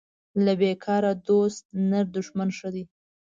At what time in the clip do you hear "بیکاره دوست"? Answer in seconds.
0.61-1.63